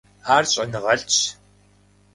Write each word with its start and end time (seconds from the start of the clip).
Ар 0.35 0.43
щӏэныгъэлӏщ. 0.51 1.17